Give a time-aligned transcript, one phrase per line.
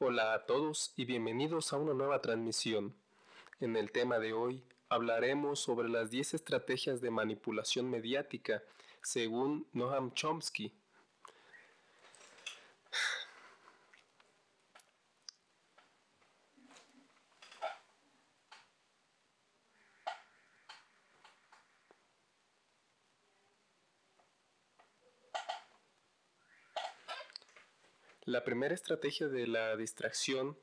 [0.00, 2.94] Hola a todos y bienvenidos a una nueva transmisión.
[3.58, 8.62] En el tema de hoy hablaremos sobre las 10 estrategias de manipulación mediática
[9.02, 10.72] según Noam Chomsky.
[28.28, 30.54] La primera estrategia de la distracción,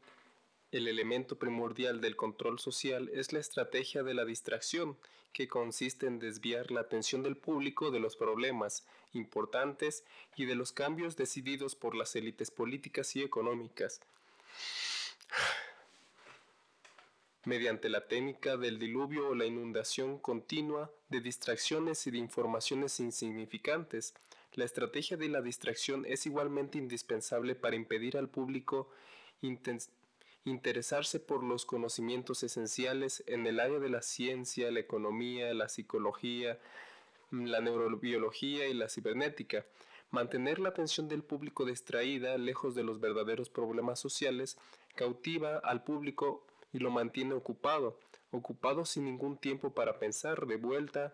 [0.72, 5.00] el elemento primordial del control social, es la estrategia de la distracción,
[5.34, 10.04] que consiste en desviar la atención del público de los problemas importantes
[10.36, 14.00] y de los cambios decididos por las élites políticas y económicas.
[17.46, 24.14] Mediante la técnica del diluvio o la inundación continua de distracciones y de informaciones insignificantes,
[24.56, 28.90] la estrategia de la distracción es igualmente indispensable para impedir al público
[30.46, 36.60] interesarse por los conocimientos esenciales en el área de la ciencia, la economía, la psicología,
[37.32, 39.66] la neurobiología y la cibernética.
[40.12, 44.58] Mantener la atención del público distraída, lejos de los verdaderos problemas sociales,
[44.96, 48.00] cautiva al público y lo mantiene ocupado,
[48.32, 51.14] ocupado sin ningún tiempo para pensar de vuelta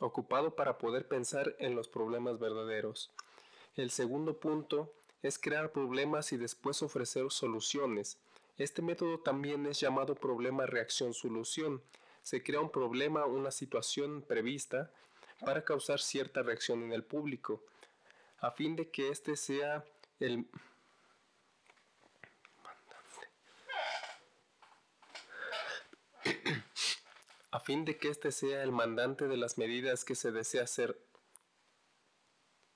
[0.00, 3.10] ocupado para poder pensar en los problemas verdaderos.
[3.76, 4.92] El segundo punto
[5.22, 8.18] es crear problemas y después ofrecer soluciones.
[8.58, 11.80] Este método también es llamado problema reacción-solución.
[12.22, 14.90] Se crea un problema, una situación prevista,
[15.40, 17.62] para causar cierta reacción en el público,
[18.40, 19.84] a fin de que éste sea
[20.18, 20.46] el
[27.50, 30.98] a fin de que éste sea el mandante de las medidas que se desea hacer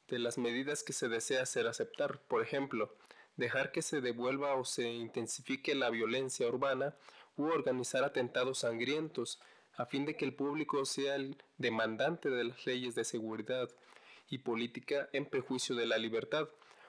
[0.08, 2.94] de las medidas que se desea hacer aceptar, por ejemplo,
[3.36, 6.94] dejar que se devuelva o se intensifique la violencia urbana
[7.36, 9.40] u organizar atentados sangrientos,
[9.76, 13.68] a fin de que el público sea el demandante de las leyes de seguridad
[14.28, 16.48] y política en prejuicio de la libertad,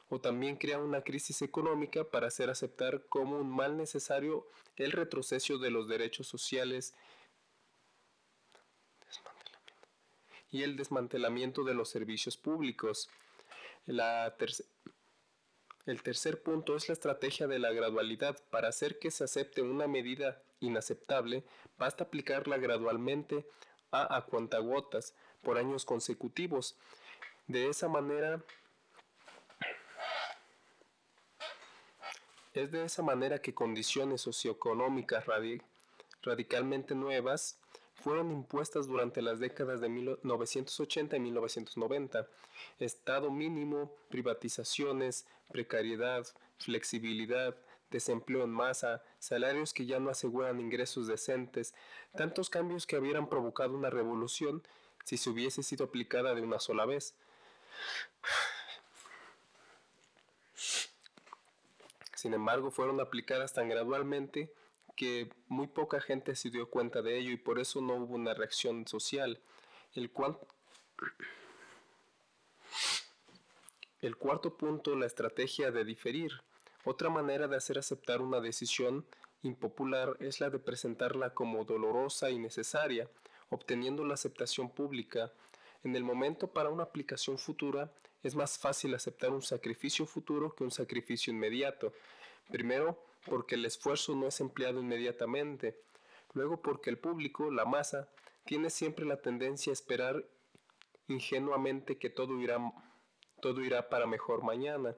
[0.09, 5.57] o también crea una crisis económica para hacer aceptar como un mal necesario el retroceso
[5.57, 6.93] de los derechos sociales
[10.51, 13.09] y el desmantelamiento de los servicios públicos.
[15.85, 18.37] el tercer punto es la estrategia de la gradualidad.
[18.49, 21.43] Para hacer que se acepte una medida inaceptable,
[21.77, 23.45] basta aplicarla gradualmente
[23.91, 26.75] a, a cuentagotas por años consecutivos.
[27.47, 28.43] De esa manera,
[32.53, 35.25] es de esa manera que condiciones socioeconómicas
[36.23, 37.59] radicalmente nuevas
[38.05, 42.27] fueron impuestas durante las décadas de 1980 y 1990.
[42.77, 46.23] Estado mínimo, privatizaciones, precariedad,
[46.59, 47.57] flexibilidad,
[47.89, 51.73] desempleo en masa, salarios que ya no aseguran ingresos decentes,
[52.15, 54.61] tantos cambios que hubieran provocado una revolución
[55.03, 57.15] si se hubiese sido aplicada de una sola vez.
[62.13, 64.53] Sin embargo, fueron aplicadas tan gradualmente
[64.95, 68.33] que muy poca gente se dio cuenta de ello y por eso no hubo una
[68.33, 69.41] reacción social.
[69.93, 70.11] El,
[74.01, 76.31] el cuarto punto, la estrategia de diferir.
[76.83, 79.05] Otra manera de hacer aceptar una decisión
[79.41, 83.09] impopular es la de presentarla como dolorosa y necesaria,
[83.49, 85.31] obteniendo la aceptación pública.
[85.83, 87.91] En el momento para una aplicación futura,
[88.23, 91.93] es más fácil aceptar un sacrificio futuro que un sacrificio inmediato.
[92.51, 95.79] Primero, porque el esfuerzo no es empleado inmediatamente.
[96.33, 98.09] Luego porque el público, la masa,
[98.45, 100.25] tiene siempre la tendencia a esperar
[101.07, 102.59] ingenuamente que todo irá,
[103.41, 104.95] todo irá para mejor mañana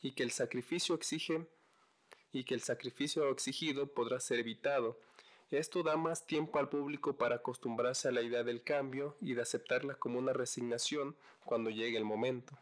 [0.00, 1.46] y que el sacrificio exige
[2.32, 4.98] y que el sacrificio exigido podrá ser evitado.
[5.50, 9.42] Esto da más tiempo al público para acostumbrarse a la idea del cambio y de
[9.42, 12.56] aceptarla como una resignación cuando llegue el momento.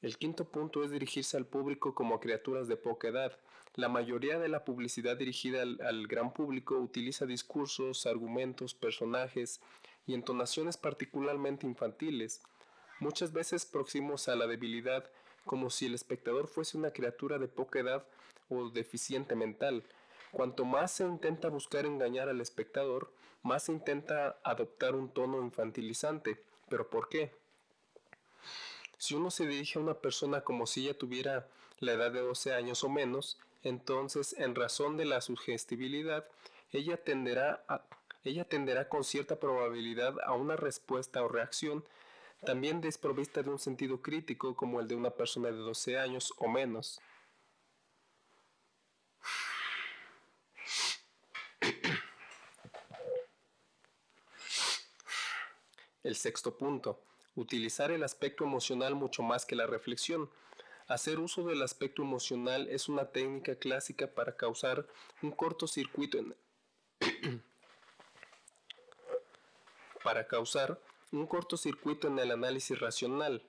[0.00, 3.36] El quinto punto es dirigirse al público como criaturas de poca edad.
[3.74, 9.60] La mayoría de la publicidad dirigida al, gran público utiliza discursos, argumentos, personajes
[10.06, 12.42] y entonaciones particularmente infantiles,
[13.00, 15.10] muchas veces próximos a la debilidad,
[15.44, 18.06] como si el espectador fuese una criatura de poca edad
[18.48, 19.82] o deficiente mental.
[20.30, 23.12] Cuanto más se intenta buscar engañar al espectador,
[23.42, 26.42] más se intenta adoptar un tono infantilizante.
[26.68, 27.32] ¿Pero por qué?
[28.98, 31.46] Si uno se dirige a una persona como si ella tuviera
[31.78, 36.26] la edad de 12 años o menos, entonces en razón de la sugestibilidad,
[36.72, 37.64] ella tenderá,
[38.24, 41.84] ella tenderá con cierta probabilidad a una respuesta o reacción
[42.44, 46.48] también desprovista de un sentido crítico como el de una persona de 12 años o
[46.48, 47.00] menos.
[56.04, 57.02] El sexto punto,
[57.40, 60.28] utilizar el aspecto emocional mucho más que la reflexión.
[60.88, 64.86] Hacer uso del aspecto emocional es una técnica clásica para causar
[65.22, 66.34] un cortocircuito en
[70.02, 70.80] para causar
[71.12, 73.42] un cortocircuito en el análisis racional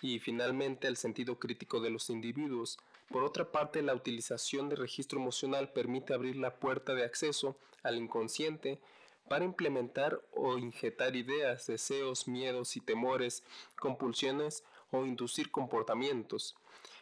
[0.00, 2.78] y finalmente el sentido crítico de los individuos.
[3.08, 7.96] Por otra parte, la utilización de registro emocional permite abrir la puerta de acceso al
[7.96, 8.80] inconsciente
[9.28, 13.42] para implementar o injetar ideas, deseos, miedos y temores,
[13.78, 16.56] compulsiones o inducir comportamientos.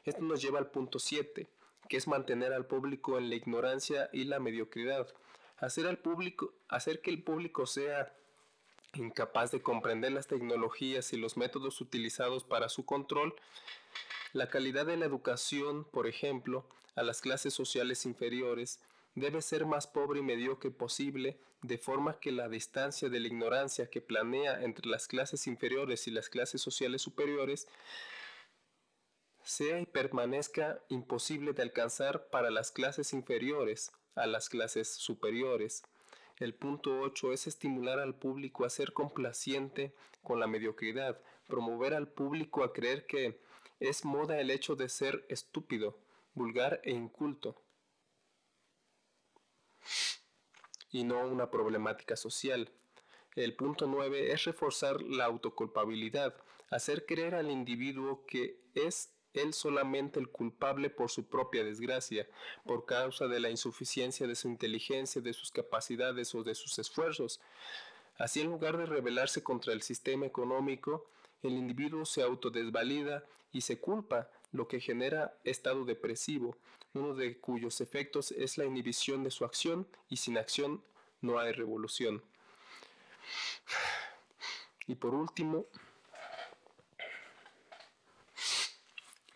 [0.04, 1.48] Esto nos lleva al punto 7,
[1.88, 5.08] que es mantener al público en la ignorancia y la mediocridad.
[5.58, 8.12] Hacer, al público, hacer que el público sea
[8.94, 13.34] incapaz de comprender las tecnologías y los métodos utilizados para su control,
[14.32, 16.64] la calidad de la educación, por ejemplo,
[16.94, 18.80] a las clases sociales inferiores,
[19.16, 23.90] debe ser más pobre y mediocre posible, de forma que la distancia de la ignorancia
[23.90, 27.66] que planea entre las clases inferiores y las clases sociales superiores
[29.42, 35.82] sea y permanezca imposible de alcanzar para las clases inferiores a las clases superiores.
[36.36, 42.08] El punto 8 es estimular al público a ser complaciente con la mediocridad, promover al
[42.08, 43.40] público a creer que
[43.80, 45.98] es moda el hecho de ser estúpido,
[46.34, 47.62] vulgar e inculto,
[50.90, 52.70] y no una problemática social.
[53.34, 56.34] El punto 9 es reforzar la autoculpabilidad,
[56.70, 62.26] hacer creer al individuo que es él solamente el culpable por su propia desgracia,
[62.64, 67.40] por causa de la insuficiencia de su inteligencia, de sus capacidades o de sus esfuerzos.
[68.18, 71.10] Así, en lugar de rebelarse contra el sistema económico,
[71.42, 76.56] el individuo se autodesvalida y se culpa, lo que genera estado depresivo,
[76.96, 80.82] uno de cuyos efectos es la inhibición de su acción y sin acción
[81.20, 82.22] no hay revolución.
[84.86, 85.66] Y por último,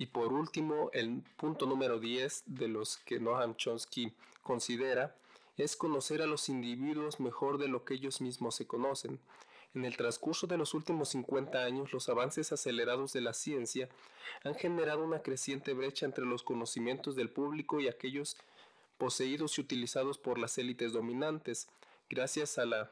[0.00, 5.14] Y por último, el punto número 10 de los que Noam Chomsky considera
[5.58, 9.20] es conocer a los individuos mejor de lo que ellos mismos se conocen.
[9.74, 13.88] En el transcurso de los últimos 50 años, los avances acelerados de la ciencia
[14.42, 18.36] han generado una creciente brecha entre los conocimientos del público y aquellos
[18.98, 21.68] poseídos y utilizados por las élites dominantes,
[22.08, 22.90] gracias a la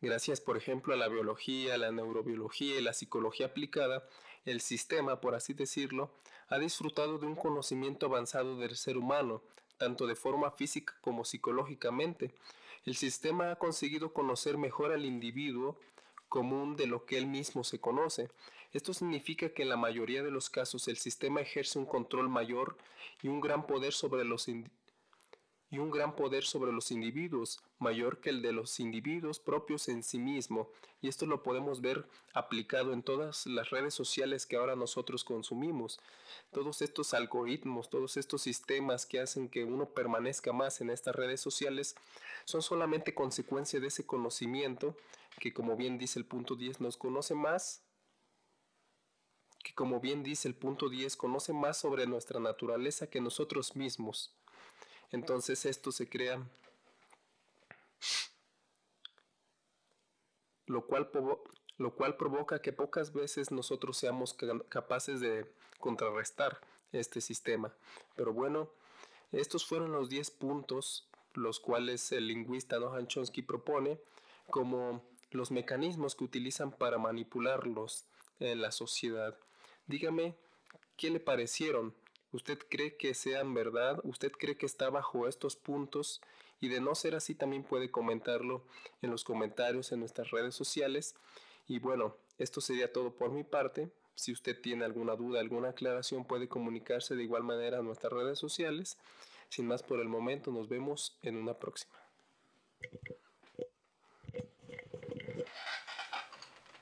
[0.00, 4.08] Gracias, por ejemplo, a la biología, la neurobiología y la psicología aplicada,
[4.44, 6.12] el sistema, por así decirlo,
[6.48, 9.42] ha disfrutado de un conocimiento avanzado del ser humano,
[9.78, 12.32] tanto de forma física como psicológicamente.
[12.84, 15.78] El sistema ha conseguido conocer mejor al individuo
[16.28, 18.28] común de lo que él mismo se conoce.
[18.72, 22.76] Esto significa que en la mayoría de los casos el sistema ejerce un control mayor
[23.22, 24.48] y un gran poder sobre los
[25.70, 30.02] y un gran poder sobre los individuos, mayor que el de los individuos propios en
[30.02, 30.70] sí mismo,
[31.02, 36.00] y esto lo podemos ver aplicado en todas las redes sociales que ahora nosotros consumimos.
[36.52, 41.40] Todos estos algoritmos, todos estos sistemas que hacen que uno permanezca más en estas redes
[41.40, 41.96] sociales
[42.44, 44.96] son solamente consecuencia de ese conocimiento
[45.38, 47.84] que como bien dice el punto 10 nos conoce más
[49.62, 54.34] que como bien dice el punto 10 conoce más sobre nuestra naturaleza que nosotros mismos.
[55.10, 56.46] Entonces esto se crea,
[60.66, 61.10] lo cual,
[61.78, 64.36] lo cual provoca que pocas veces nosotros seamos
[64.68, 65.50] capaces de
[65.80, 66.60] contrarrestar
[66.92, 67.74] este sistema.
[68.16, 68.70] Pero bueno,
[69.32, 74.00] estos fueron los 10 puntos los cuales el lingüista Noam Chomsky propone
[74.50, 78.06] como los mecanismos que utilizan para manipularlos
[78.40, 79.36] en la sociedad.
[79.86, 80.34] Dígame,
[80.96, 81.94] ¿qué le parecieron?
[82.32, 84.00] ¿Usted cree que sean verdad?
[84.04, 86.20] ¿Usted cree que está bajo estos puntos?
[86.60, 88.64] Y de no ser así también puede comentarlo
[89.00, 91.14] en los comentarios en nuestras redes sociales.
[91.66, 93.90] Y bueno, esto sería todo por mi parte.
[94.14, 98.38] Si usted tiene alguna duda, alguna aclaración, puede comunicarse de igual manera a nuestras redes
[98.38, 98.98] sociales.
[99.48, 101.94] Sin más por el momento, nos vemos en una próxima.